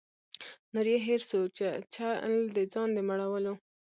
نور 0.73 0.85
یې 0.93 0.97
هېر 1.07 1.21
سو 1.29 1.39
چل 1.57 2.35
د 2.55 2.57
ځان 2.73 2.89
د 2.93 2.97
مړولو 3.07 3.53